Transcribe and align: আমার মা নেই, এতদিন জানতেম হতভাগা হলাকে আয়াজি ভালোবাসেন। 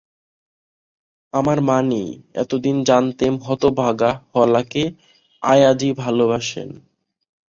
আমার 1.33 1.57
মা 1.61 1.77
নেই, 1.89 2.09
এতদিন 2.35 2.77
জানতেম 2.83 3.33
হতভাগা 3.45 4.11
হলাকে 4.33 4.83
আয়াজি 5.43 5.89
ভালোবাসেন। 5.97 6.69